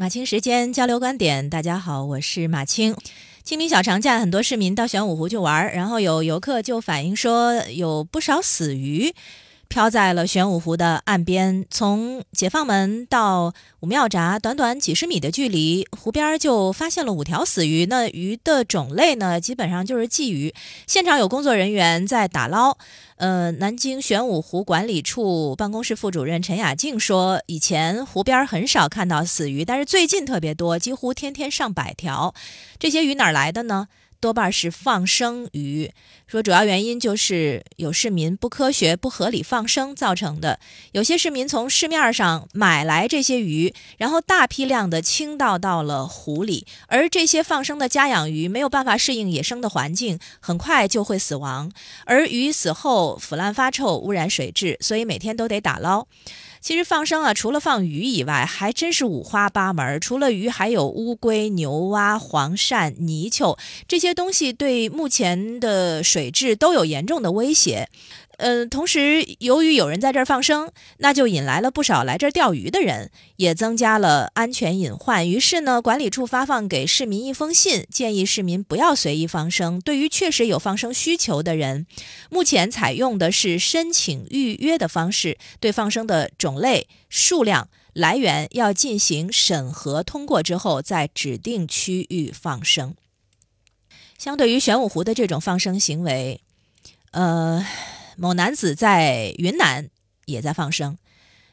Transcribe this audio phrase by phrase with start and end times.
[0.00, 2.94] 马清时间交流观点，大家好，我是马清。
[3.42, 9.12] 清明小长假，很多市民到玄武湖去玩，然后有游客就反映说，有不少死鱼。
[9.68, 17.86] 漂在了玄武湖的岸边，从解放门到武庙闸，短短几十米的距离，湖边就发现了五条死鱼。
[17.86, 20.54] 那鱼的种类呢，基本上就是鲫鱼。
[20.86, 22.76] 现场有工作人员在打捞。
[23.16, 32.32] 呃，南京玄武湖管理处办公室副主任陈雅静说，以前湖边很少看到死鱼，但是最近特别多，几乎天天上百条。
[32.78, 33.88] 这些鱼哪来的呢？
[34.20, 35.92] 多半是放生鱼，
[36.26, 40.58] 说主要原因就是有市民不科学、不合理放生造成的。
[40.92, 51.70] 有些市民从市面上买来这些鱼，然后大批量的倾倒到了湖里，而这些放生的家养鱼没有办法适应野生的环境，很快就会死亡。
[52.04, 56.08] 而鱼死后腐烂发臭，污染水质，所以每天都得打捞。
[56.60, 60.00] 其实放生啊，除了放鱼以外，还真是五花八门。
[60.00, 63.56] 除了鱼，还有乌龟、牛蛙、黄鳝、泥鳅
[63.86, 67.90] 这些这些东西，对目前的水质都有严重的威胁。
[68.38, 75.28] 呃，同时，由于有人在这儿放生，那就引来了不少来这儿钓鱼的人，也增加了安全隐患。
[75.28, 79.78] 于是呢，管理处发放给市民一封信，建议市民不要随意放生。
[79.78, 81.86] 对于确实有放生需求的人，
[82.30, 92.94] 目前采用的是申请预约的方式，对放生的种类、数量、来源要进行审核，通过之后在指定区域放生。
[94.18, 96.42] 相对于玄武湖的这种放生行为，
[97.12, 97.64] 呃。
[98.20, 99.90] 某男子在云南
[100.24, 100.98] 也在放生，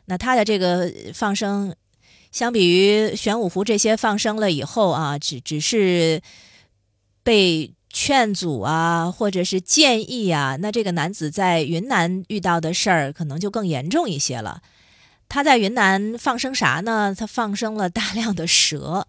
[0.05, 1.75] 那他的这个放生，
[2.31, 6.23] 相比于玄武湖这些放生了以后啊，只只是
[7.21, 14.63] 被劝阻啊，或者是建议啊，那这个男子在云南遇到的事儿可能就更严重一些了。
[15.27, 17.13] 他在云南放生啥呢？
[17.17, 19.05] 他放生了大量的蛇，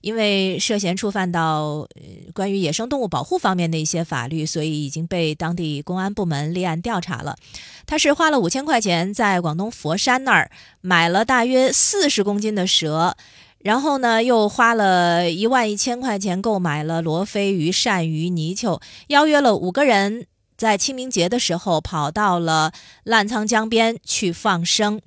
[0.00, 1.86] 因为涉嫌触犯到
[2.32, 7.36] 关于野生动物保护方面的一些法律，所以已经被当地公安部门立案调查了。
[7.84, 10.50] 他是花了五千块钱在广东佛山那儿
[10.80, 13.14] 买了大约四十公斤的蛇，
[13.58, 22.72] 然后呢又花了一万一千块钱购买了罗非鱼、鳝鱼、泥鳅，邀约了五个人在清明节的时候跑到了
[23.04, 25.02] 澜沧江边去放生。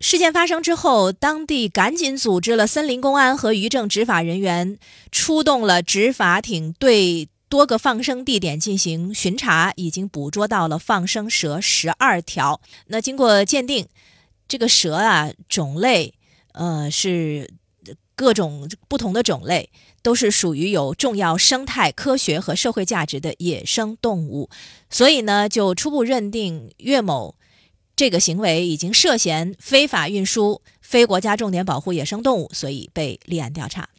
[0.00, 4.78] 事件发生之后，当地赶紧组织了森林公安和渔政执法人员，
[5.12, 12.62] 出动了执法艇，对多个放生地点进行巡查，已经捕捉到了放生蛇十二条。
[12.86, 13.86] 那经过鉴定，
[14.48, 16.14] 这个蛇啊种类，
[16.52, 17.50] 呃是
[18.16, 19.68] 各种不同的种类，
[20.02, 24.48] 都是属于有重要生态、科学和社会价值的野生动物，
[24.88, 27.34] 所以呢，就初步认定岳某。
[28.00, 33.90] 这个行为已经涉嫌非法运输非国家重点保护野生动物，所以被立案调查。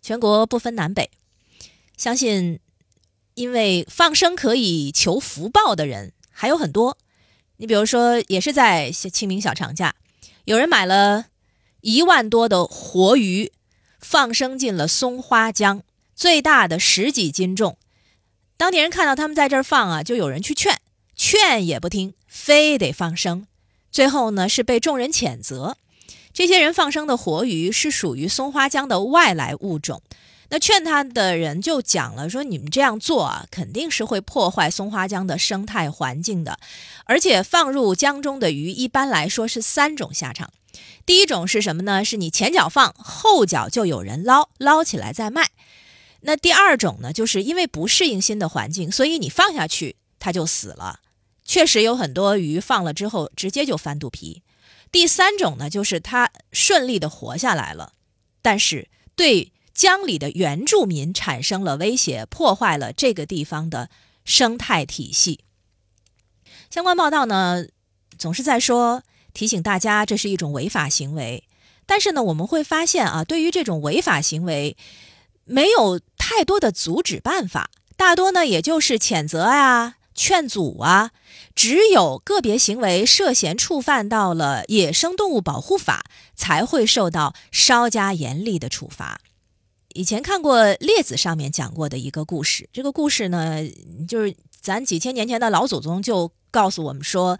[0.00, 1.10] 全国不分南北，
[1.96, 2.60] 相信
[3.34, 6.98] 因为放生可以求福报的人还有很多。
[7.56, 9.96] 你比如说，也是在清明小长假，
[10.44, 11.26] 有人买了
[11.80, 13.50] 一万多的活鱼，
[13.98, 15.82] 放生进了松花江，
[16.14, 17.76] 最大的十几斤重。
[18.56, 20.80] 当地人看到他们在这儿放啊，就有人去劝。
[21.24, 23.46] 劝也不听，非得放生，
[23.92, 25.76] 最后呢是被众人谴责。
[26.34, 30.02] 这些人放生的活鱼是属于松花江的外来物种，
[30.48, 36.58] 那劝他的人就讲了，说你们这样做啊，肯定是会破坏松花江的生态环境的。
[37.04, 40.50] 而且放入江中的鱼，一般来说是三种下场。
[41.06, 42.04] 第一种是什么呢？
[42.04, 45.50] 是你前脚放，后脚就有人捞，捞起来再卖。
[46.22, 50.98] 那第二种呢，就是因为不适应新的环境，所以你放下去它就死了。
[51.44, 54.42] 确实有很多鱼放了之后直接就翻肚皮。
[54.90, 57.94] 第三种呢，就是它顺利的活下来了，
[58.42, 63.88] 但是对江里的原住民产生了威胁，破坏了这个地方的
[64.24, 65.40] 生态体系。
[66.70, 67.64] 相关报道呢，
[68.18, 71.44] 总是在说提醒大家这是一种违法行为，
[71.86, 74.76] 但是呢，我们会发现啊，对于这种违法行为，
[75.44, 79.96] 没有太多的阻止办法，大多呢也就是谴责啊。
[80.14, 81.10] 劝阻啊，
[81.54, 86.04] 只有个别行为涉嫌触犯到了野生动物保护法，
[86.34, 89.20] 才会受到稍加严厉的处罚。
[89.94, 93.58] 以前看过《列子》上面讲过的一个故事，这个故事呢，
[94.08, 97.38] 就是咱几千年前的老祖宗就告诉我们说，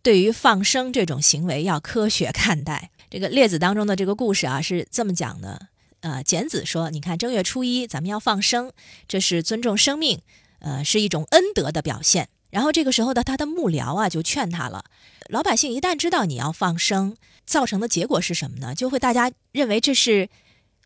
[0.00, 2.90] 对于放生这种行为要科学看待。
[3.10, 5.66] 这个《列子》当中的这个故事啊，是这么讲的：
[6.00, 8.72] 呃，简子说，你看正月初一咱们要放生，
[9.08, 10.20] 这是尊重生命。
[10.62, 12.28] 呃，是一种恩德的表现。
[12.50, 14.84] 然后这个时候的，他的幕僚啊就劝他了。
[15.28, 18.74] 老百姓一旦知道你要放生，造成的结果是什么呢？
[18.74, 20.28] 就会大家认为这是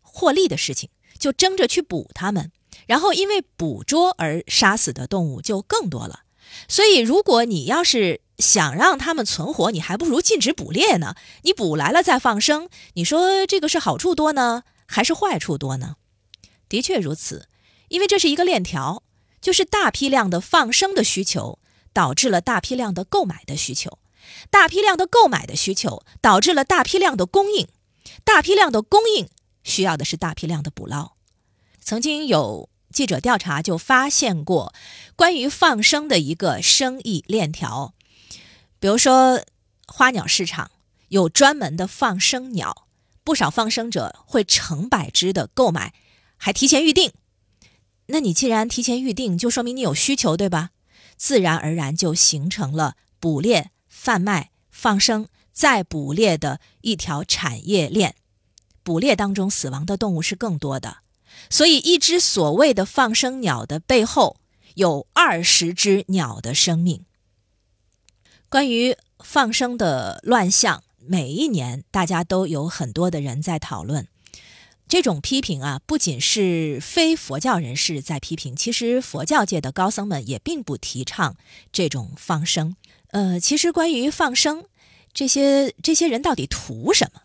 [0.01, 0.89] 获利的事情，
[1.19, 2.51] 就争着去捕他们。
[2.85, 6.21] 然后因为捕捉而杀死的动物就更多了。
[6.69, 11.15] 所以如果你要是想让他们存活，你还不如禁止捕猎呢。
[11.41, 15.97] 你捕来了再放生，你说这个是好处多呢，还是坏处多呢？
[16.69, 17.49] 的确如此，
[17.89, 19.03] 因为这是一个链条。
[19.47, 21.57] 就是大批量的放生的需求，
[21.93, 23.97] 导致了大批量的购买的需求，
[24.49, 27.65] 大批量的购买的需求导致了大批量的供应，
[28.25, 29.29] 大批量的供应
[29.63, 31.13] 需要的是大批量的捕捞。
[31.79, 34.73] 曾经有记者调查就发现过
[35.15, 37.93] 关于放生的一个生意链条，
[38.81, 39.41] 比如说
[39.87, 40.71] 花鸟市场
[41.07, 42.85] 有专门的放生鸟，
[43.23, 45.93] 不少放生者会成百只的购买，
[46.35, 47.13] 还提前预定。
[48.07, 50.71] 那你既然提前预定，就说明你有需求，对吧？
[51.17, 58.15] 自然而然就形成了捕猎、贩卖、放生再捕猎的一条产业链。
[58.83, 60.99] 捕猎当中死亡的动物是更多的，
[61.49, 64.37] 所以一只所谓的放生鸟的背后
[64.75, 67.03] 有二十只鸟的生命。
[68.47, 74.07] 关于放生的乱象，每一年大家都有很多的人在讨论。
[74.87, 81.35] 这种批评啊，不仅是非佛教人士在批评，其实佛教界的高僧们也并不提倡
[81.71, 82.75] 这种放生。
[83.11, 84.65] 呃，其实关于放生，
[85.13, 87.21] 这些这些人到底图什么？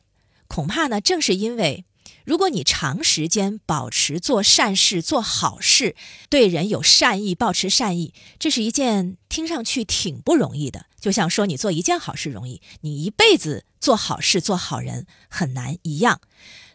[0.49, 1.85] 恐怕呢，正是因为，
[2.25, 5.95] 如果你长时间保持做善事、做好事，
[6.29, 10.87] 对人有善意、保持善意，这是一件听上去挺不容易的。
[11.01, 16.21] 就像说你做一件好事容易，你一辈子做好事、做好人很难一样。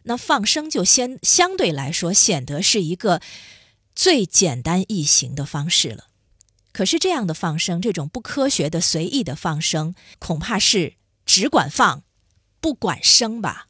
[0.08, 3.22] 那放生就先相对来说显得是一个
[3.96, 6.06] 最简单易行的方式了。
[6.72, 10.94] 可是这样的放生，这种不科学的随意的放生，恐怕是
[11.26, 12.04] 只管放，
[12.60, 13.68] 不管生吧。